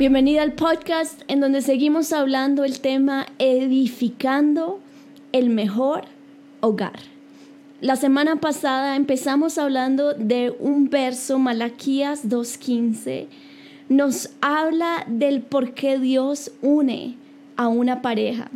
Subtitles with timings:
[0.00, 4.80] Bienvenida al podcast en donde seguimos hablando el tema edificando
[5.32, 6.04] el mejor
[6.60, 7.00] hogar.
[7.82, 13.26] La semana pasada empezamos hablando de un verso, Malaquías 2.15.
[13.90, 17.18] Nos habla del por qué Dios une
[17.56, 18.50] a una pareja.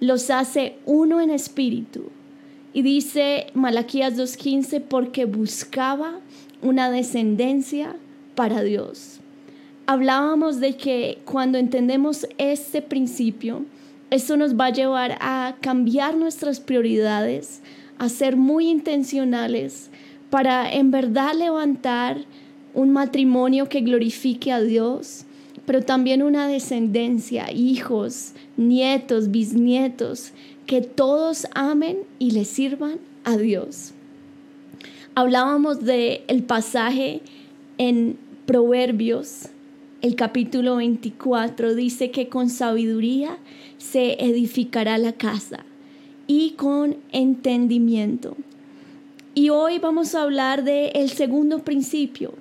[0.00, 2.04] Los hace uno en espíritu.
[2.72, 6.20] Y dice Malaquías 2.15 porque buscaba
[6.62, 7.96] una descendencia
[8.34, 9.20] para Dios
[9.86, 13.64] hablábamos de que cuando entendemos este principio,
[14.10, 17.62] esto nos va a llevar a cambiar nuestras prioridades,
[17.98, 19.90] a ser muy intencionales
[20.30, 22.18] para en verdad levantar
[22.74, 25.24] un matrimonio que glorifique a Dios,
[25.64, 30.32] pero también una descendencia, hijos, nietos, bisnietos,
[30.66, 33.92] que todos amen y le sirvan a Dios.
[35.14, 37.22] Hablábamos de el pasaje
[37.78, 39.48] en Proverbios
[40.02, 43.38] el capítulo 24 dice que con sabiduría
[43.78, 45.64] se edificará la casa
[46.26, 48.36] y con entendimiento.
[49.34, 52.34] Y hoy vamos a hablar del el segundo principio.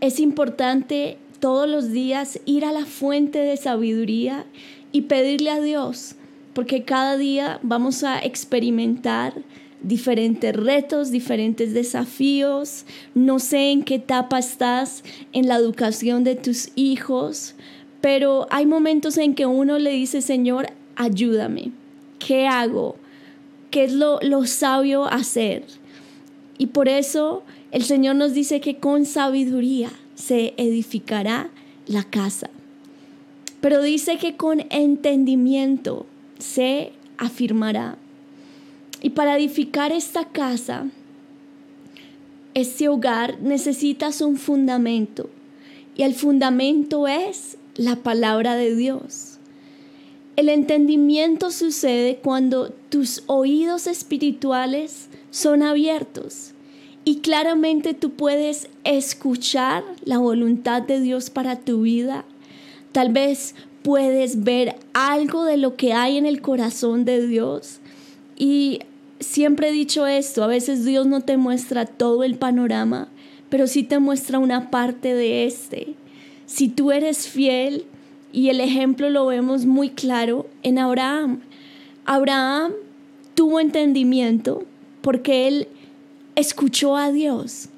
[0.00, 4.44] Es importante todos los días ir a la fuente de sabiduría
[4.92, 6.16] y pedirle a Dios,
[6.52, 9.34] porque cada día vamos a experimentar
[9.82, 12.84] diferentes retos, diferentes desafíos.
[13.14, 17.54] No sé en qué etapa estás en la educación de tus hijos,
[18.00, 20.66] pero hay momentos en que uno le dice, Señor,
[20.96, 21.72] ayúdame.
[22.18, 22.96] ¿Qué hago?
[23.70, 25.64] ¿Qué es lo, lo sabio hacer?
[26.58, 31.50] Y por eso el Señor nos dice que con sabiduría se edificará
[31.86, 32.50] la casa.
[33.60, 36.06] Pero dice que con entendimiento
[36.38, 37.98] se afirmará.
[39.02, 40.86] Y para edificar esta casa,
[42.54, 45.28] este hogar, necesitas un fundamento.
[45.96, 49.38] Y el fundamento es la palabra de Dios.
[50.36, 56.52] El entendimiento sucede cuando tus oídos espirituales son abiertos
[57.06, 62.24] y claramente tú puedes escuchar la voluntad de Dios para tu vida.
[62.92, 67.78] Tal vez puedes ver algo de lo que hay en el corazón de Dios
[68.36, 68.80] y
[69.20, 73.08] siempre he dicho esto, a veces Dios no te muestra todo el panorama,
[73.48, 75.94] pero sí te muestra una parte de este.
[76.46, 77.86] Si tú eres fiel,
[78.36, 81.40] y el ejemplo lo vemos muy claro en Abraham.
[82.04, 82.72] Abraham
[83.34, 84.64] tuvo entendimiento
[85.00, 85.68] porque él
[86.34, 87.70] escuchó a Dios.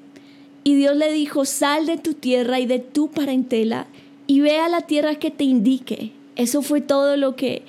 [0.65, 3.87] Y Dios le dijo, sal de tu tierra y de tu parentela
[4.27, 6.11] y ve a la tierra que te indique.
[6.35, 7.63] Eso fue todo lo que,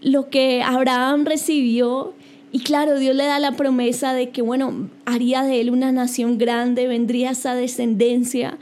[0.00, 2.14] lo que Abraham recibió
[2.50, 6.38] y claro, Dios le da la promesa de que, bueno, haría de él una nación
[6.38, 8.58] grande, vendría esa descendencia.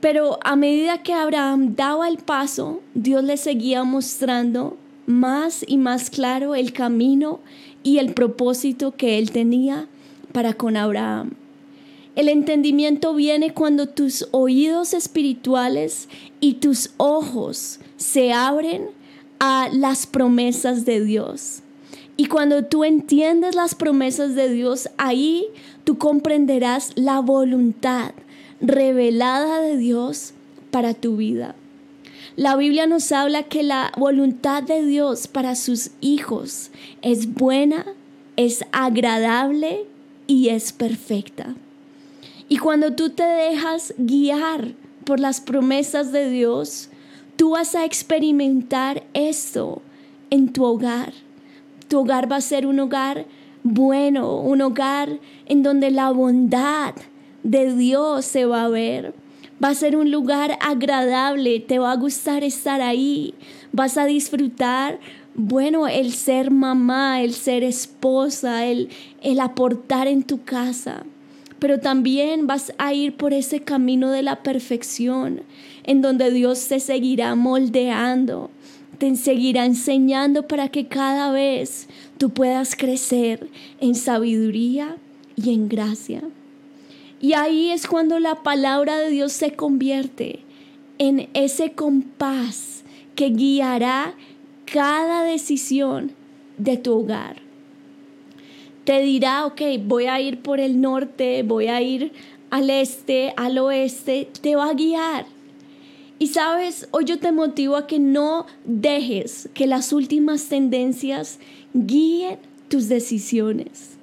[0.00, 6.10] Pero a medida que Abraham daba el paso, Dios le seguía mostrando más y más
[6.10, 7.40] claro el camino
[7.82, 9.86] y el propósito que él tenía
[10.32, 11.32] para con Abraham.
[12.16, 16.08] El entendimiento viene cuando tus oídos espirituales
[16.40, 18.88] y tus ojos se abren
[19.38, 21.59] a las promesas de Dios.
[22.20, 25.46] Y cuando tú entiendes las promesas de Dios, ahí
[25.84, 28.12] tú comprenderás la voluntad
[28.60, 30.34] revelada de Dios
[30.70, 31.54] para tu vida.
[32.36, 36.70] La Biblia nos habla que la voluntad de Dios para sus hijos
[37.00, 37.86] es buena,
[38.36, 39.86] es agradable
[40.26, 41.54] y es perfecta.
[42.50, 44.74] Y cuando tú te dejas guiar
[45.06, 46.90] por las promesas de Dios,
[47.36, 49.80] tú vas a experimentar esto
[50.28, 51.14] en tu hogar
[51.90, 53.26] tu hogar va a ser un hogar
[53.62, 56.94] bueno, un hogar en donde la bondad
[57.42, 59.12] de Dios se va a ver.
[59.62, 63.34] Va a ser un lugar agradable, te va a gustar estar ahí,
[63.72, 64.98] vas a disfrutar,
[65.34, 68.88] bueno, el ser mamá, el ser esposa, el,
[69.20, 71.04] el aportar en tu casa.
[71.58, 75.42] Pero también vas a ir por ese camino de la perfección,
[75.84, 78.50] en donde Dios te seguirá moldeando,
[79.00, 81.88] te seguirá enseñando para que cada vez
[82.18, 83.48] tú puedas crecer
[83.80, 84.98] en sabiduría
[85.36, 86.22] y en gracia.
[87.18, 90.40] Y ahí es cuando la palabra de Dios se convierte
[90.98, 94.12] en ese compás que guiará
[94.66, 96.12] cada decisión
[96.58, 97.36] de tu hogar.
[98.84, 102.12] Te dirá, ok, voy a ir por el norte, voy a ir
[102.50, 105.39] al este, al oeste, te va a guiar
[106.20, 111.38] y sabes, hoy yo te motivo a que no dejes que las últimas tendencias
[111.72, 112.38] guíen
[112.68, 113.96] tus decisiones.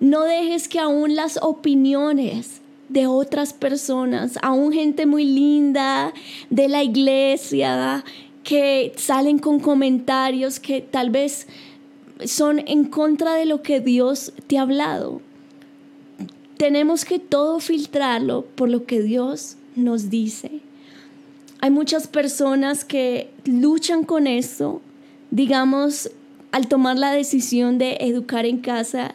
[0.00, 6.14] No dejes que aún las opiniones de otras personas, aún gente muy linda
[6.48, 8.06] de la iglesia
[8.42, 11.46] que salen con comentarios que tal vez
[12.24, 15.20] son en contra de lo que Dios te ha hablado.
[16.56, 20.62] Tenemos que todo filtrarlo por lo que Dios nos dice.
[21.62, 24.80] Hay muchas personas que luchan con esto,
[25.30, 26.10] digamos,
[26.52, 29.14] al tomar la decisión de educar en casa,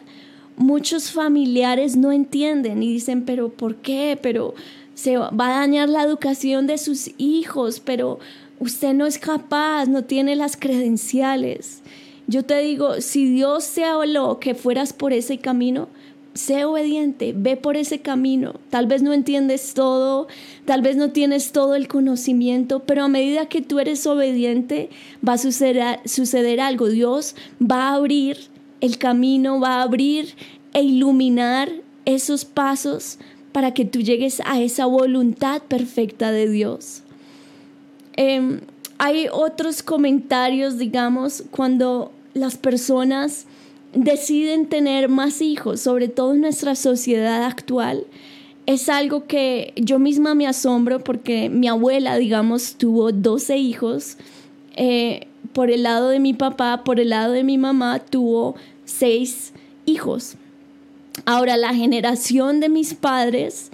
[0.56, 4.18] muchos familiares no entienden y dicen, pero ¿por qué?
[4.20, 4.54] Pero
[4.94, 8.18] se va a dañar la educación de sus hijos, pero
[8.58, 11.82] usted no es capaz, no tiene las credenciales.
[12.26, 15.88] Yo te digo, si Dios te habló que fueras por ese camino,
[16.36, 18.54] sé obediente, ve por ese camino.
[18.70, 20.28] Tal vez no entiendes todo,
[20.64, 24.90] tal vez no tienes todo el conocimiento, pero a medida que tú eres obediente,
[25.26, 26.88] va a suceder, algo.
[26.88, 28.38] Dios va a abrir
[28.80, 30.34] el camino, va a abrir
[30.72, 31.70] e iluminar
[32.04, 33.18] esos pasos
[33.52, 37.02] para que tú llegues a esa voluntad perfecta de Dios.
[38.14, 38.60] Em,
[38.98, 43.46] hay otros comentarios, digamos, cuando las personas
[43.96, 48.04] deciden tener más hijos, sobre todo en nuestra sociedad actual,
[48.66, 54.18] es algo que yo misma me asombro porque mi abuela, digamos, tuvo 12 hijos.
[54.74, 59.54] Eh, por el lado de mi papá, por el lado de mi mamá, tuvo seis
[59.86, 60.36] hijos.
[61.24, 63.70] Ahora, la generación de mis padres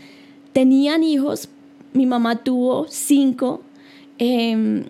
[0.53, 1.49] tenían hijos,
[1.93, 3.63] mi mamá tuvo cinco.
[4.19, 4.85] Em,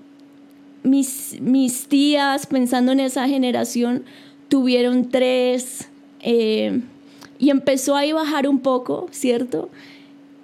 [0.83, 4.05] mis, mis tías, pensando en esa generación,
[4.53, 5.89] tuvieron tres.
[6.21, 6.83] Eh,
[7.39, 9.71] y empezó a bajar un poco, ¿cierto?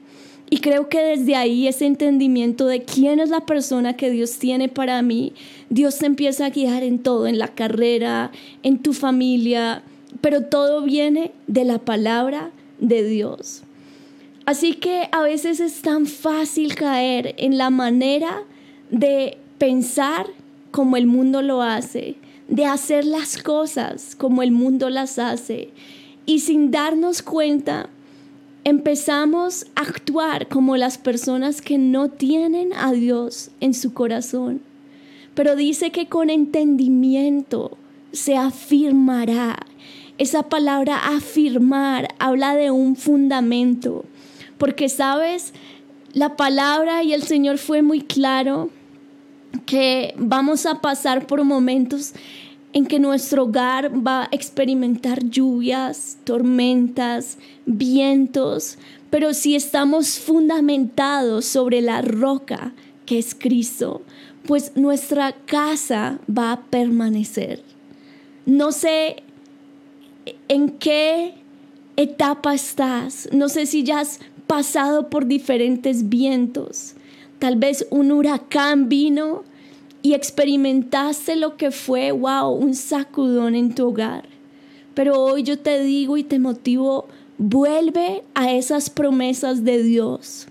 [0.50, 4.69] Y creo que desde ahí ese entendimiento de quién es la persona que Dios tiene
[4.69, 5.32] para mí,
[5.69, 8.32] Dios te empieza a guiar en todo, en la carrera,
[8.65, 9.82] en tu familia,
[10.20, 13.63] pero todo viene de la palabra de Dios.
[14.50, 18.42] Así que a veces es tan fácil caer en la manera
[18.90, 20.26] de pensar
[20.72, 22.16] como el mundo lo hace,
[22.48, 25.70] de hacer las cosas como el mundo las hace.
[26.26, 27.90] Y sin darnos cuenta,
[28.64, 34.62] empezamos a actuar como las personas que no tienen a Dios en su corazón.
[35.36, 37.78] Pero dice que con entendimiento
[38.10, 39.60] se afirmará
[40.19, 44.04] esa palabra afirmar habla de un fundamento,
[44.60, 45.55] porque sabes,
[46.12, 48.69] la palabra y el Señor fue muy claro
[49.64, 52.12] que vamos a pasar por momentos
[52.74, 58.76] en que nuestro hogar va a experimentar lluvias, tormentas, vientos,
[59.08, 62.74] pero si estamos fundamentados sobre la roca
[63.06, 64.02] que es Cristo,
[64.46, 67.62] pues nuestra casa va a permanecer.
[68.44, 69.22] No sé
[70.48, 71.40] en qué
[72.02, 73.29] etapa estás.
[73.32, 76.94] No sé si ya has pasado por diferentes vientos.
[77.38, 79.44] Tal vez un huracán vino
[80.02, 84.24] y experimentaste lo que fue, wow, un sacudón en tu hogar.
[84.92, 87.06] Pero hoy yo te digo y te motivo,
[87.38, 90.48] vuelve a esas promesas de Dios.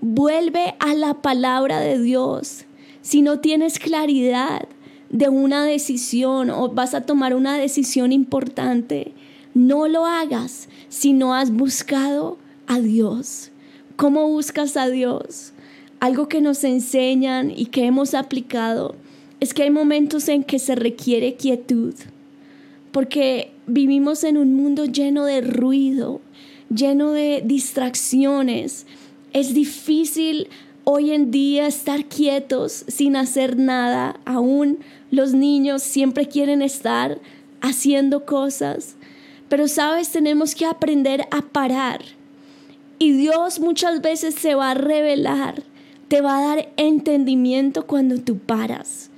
[0.00, 2.66] Vuelve a la palabra de Dios.
[3.02, 4.68] Si no tienes claridad,
[5.08, 9.12] de una decisión o vas a tomar una decisión importante,
[9.54, 12.38] no lo hagas si no has buscado
[12.70, 13.50] a Dios.
[13.96, 15.52] ¿Cómo buscas a Dios?
[15.98, 18.94] Algo que nos enseñan y que hemos aplicado
[19.40, 21.94] es que hay momentos en que se requiere quietud,
[22.92, 26.20] porque vivimos en un mundo lleno de ruido,
[26.72, 28.86] lleno de distracciones.
[29.32, 30.46] Es difícil
[30.84, 34.20] hoy en día estar quietos sin hacer nada.
[34.24, 34.78] Aún
[35.10, 37.18] los niños siempre quieren estar
[37.60, 38.94] haciendo cosas.
[39.48, 42.19] Pero sabes, tenemos que aprender a parar.
[43.02, 45.62] Y Dios muchas veces se va a revelar,
[46.08, 49.08] te va a dar entendimiento cuando tú paras.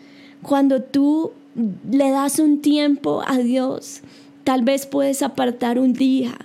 [0.41, 1.33] Cuando tú
[1.91, 4.03] le das un tiempo a Dios,
[4.45, 6.39] tal vez puedes apartar un día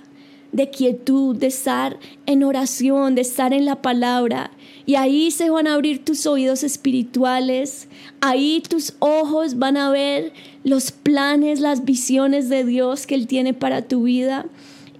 [0.50, 4.50] de quietud, de estar en oración, de estar en la palabra.
[4.84, 7.86] Y ahí se van a abrir tus oídos espirituales,
[8.20, 10.32] ahí tus ojos van a ver
[10.64, 14.46] los planes, las visiones de Dios que Él tiene para tu vida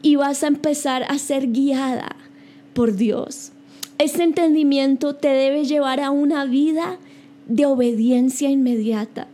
[0.02, 2.14] y vas a empezar a ser guiada
[2.78, 3.50] por Dios.
[3.98, 6.96] Este entendimiento te debe llevar a una vida
[7.48, 9.26] de obediencia inmediata.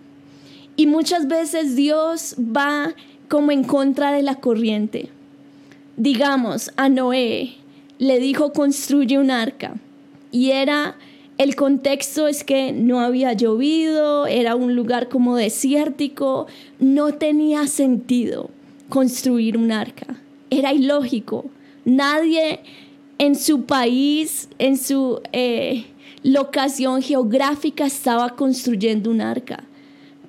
[0.76, 2.94] Y muchas veces Dios va
[3.28, 5.10] como en contra de la corriente.
[5.98, 7.56] Digamos, a Noé
[7.98, 9.74] le dijo construye un arca
[10.30, 10.96] y era
[11.36, 16.46] el contexto es que no había llovido, era un lugar como desértico,
[16.78, 18.48] no tenía sentido
[18.88, 21.44] construir un arca, era ilógico.
[21.84, 22.60] Nadie
[23.24, 25.86] en su país, en su eh,
[26.22, 29.64] locación geográfica estaba construyendo un arca.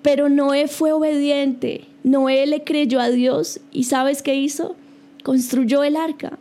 [0.02, 4.75] Pero Noé fue obediente, Noé le creyó a Dios y ¿sabes qué hizo?
[5.24, 6.38] Construyó el arca.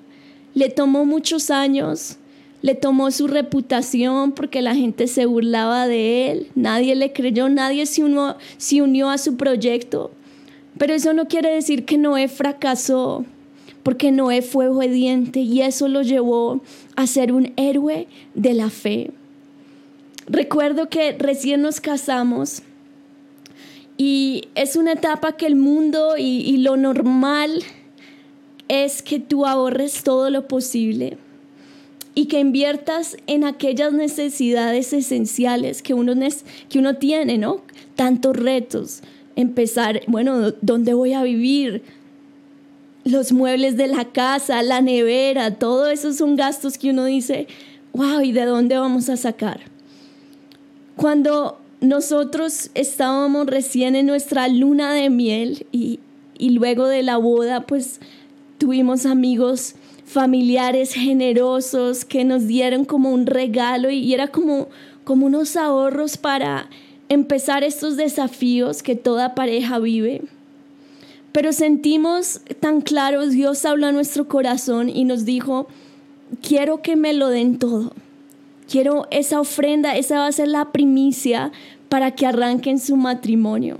[0.54, 2.18] Le tomó muchos años,
[2.62, 7.87] le tomó su reputación porque la gente se burlaba de él, nadie le creyó, nadie
[7.87, 10.12] se unió, se unió a su proyecto.
[10.78, 13.25] Pero eso no quiere decir que Noé fracasó,
[13.84, 16.62] porque Noé fue obediente y eso lo llevó
[16.96, 19.12] a ser un héroe de la fe.
[20.26, 22.62] Recuerdo que recién nos casamos
[23.96, 27.62] y es una etapa que el mundo y, lo normal
[28.68, 31.18] es que tú ahorres todo lo posible
[32.14, 36.14] y que inviertas en aquellas necesidades esenciales que uno,
[36.70, 37.60] que uno tiene, ¿no?
[37.96, 39.02] Tantos retos.
[39.36, 41.82] Empezar, bueno, ¿dónde voy a vivir?
[43.04, 47.46] Los muebles de la casa, la nevera, todo eso son gastos que uno dice,
[47.92, 49.61] wow, ¿y de dónde vamos a sacar?
[50.96, 56.00] Cuando nosotros estábamos recién en nuestra luna de miel y,
[56.38, 58.00] luego de la boda pues
[58.58, 64.68] tuvimos amigos familiares generosos que nos dieron como un regalo y, y era como,
[65.04, 66.68] como unos ahorros para
[67.08, 70.23] empezar estos desafíos que toda pareja vive.
[71.34, 75.66] Pero sentimos tan claros, Dios habló a nuestro corazón y nos dijo,
[76.40, 77.92] quiero que me lo den todo.
[78.70, 81.50] Quiero esa ofrenda, esa va a ser la primicia
[81.88, 83.78] para que arranquen su matrimonio.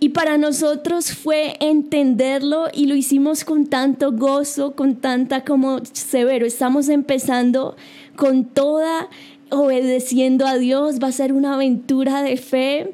[0.00, 6.44] Y para nosotros fue entenderlo y lo hicimos con tanto gozo, con tanta como severo.
[6.44, 7.74] Estamos empezando
[8.16, 9.08] con toda
[9.48, 12.92] obedeciendo a Dios, va a ser una aventura de fe.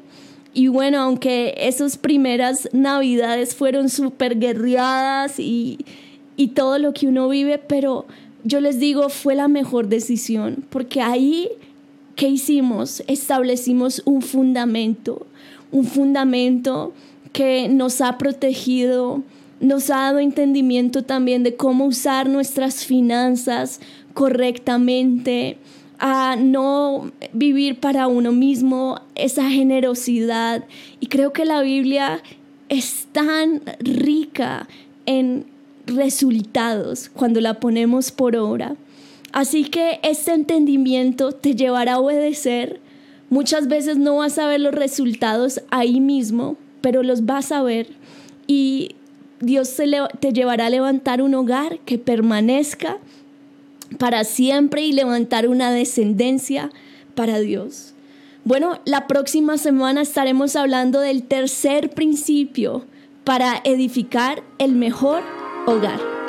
[0.53, 5.79] Y bueno, aunque esas primeras navidades fueron súper guerreadas y,
[6.35, 8.05] y todo lo que uno vive, pero
[8.43, 11.49] yo les digo, fue la mejor decisión, porque ahí
[12.15, 13.03] ¿qué hicimos?
[13.07, 15.25] Establecimos un fundamento,
[15.71, 16.93] un fundamento
[17.31, 19.23] que nos ha protegido,
[19.59, 23.79] nos ha dado entendimiento también de cómo usar nuestras finanzas
[24.13, 25.57] correctamente,
[26.01, 30.65] a no vivir para uno mismo, esa generosidad.
[30.99, 32.23] Y creo que la Biblia
[32.69, 34.67] es tan rica
[35.05, 35.45] en
[35.85, 38.75] resultados cuando la ponemos por obra.
[39.31, 42.81] Así que este entendimiento te llevará a obedecer.
[43.29, 47.87] Muchas veces no vas a ver los resultados ahí mismo, pero los vas a ver
[48.47, 48.95] y
[49.39, 49.75] Dios
[50.19, 52.97] te llevará a levantar un hogar que permanezca
[53.97, 56.71] para siempre y levantar una descendencia
[57.15, 57.93] para Dios.
[58.43, 62.85] Bueno, la próxima semana estaremos hablando del tercer principio
[63.23, 65.21] para edificar el mejor
[65.67, 66.20] hogar.